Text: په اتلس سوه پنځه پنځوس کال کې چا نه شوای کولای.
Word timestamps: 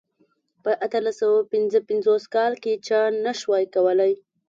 په 0.63 0.71
اتلس 0.85 1.15
سوه 1.21 1.39
پنځه 1.51 1.79
پنځوس 1.89 2.23
کال 2.35 2.53
کې 2.63 2.73
چا 2.87 3.01
نه 3.25 3.31
شوای 3.39 3.65
کولای. 3.75 4.13